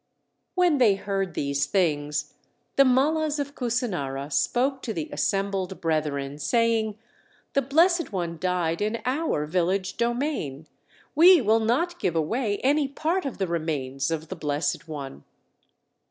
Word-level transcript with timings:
When 0.55 0.79
they 0.79 0.95
heard 0.95 1.35
these 1.35 1.67
things 1.67 2.33
the 2.75 2.83
Mallas 2.83 3.37
of 3.37 3.53
Kusinara 3.53 4.33
spoke 4.33 4.81
to 4.81 4.93
the 4.93 5.07
assembled 5.13 5.79
brethren, 5.79 6.39
saying, 6.39 6.97
"The 7.53 7.61
Blessed 7.61 8.11
One 8.11 8.39
died 8.39 8.81
in 8.81 8.99
our 9.05 9.45
village 9.45 9.97
domain, 9.97 10.65
We 11.13 11.39
will 11.39 11.59
not 11.59 11.99
give 11.99 12.15
away 12.15 12.57
any 12.63 12.87
part 12.87 13.27
of 13.27 13.37
the 13.37 13.45
remains 13.45 14.09
of 14.09 14.29
the 14.29 14.35
Blessed 14.35 14.87
One!" 14.87 15.23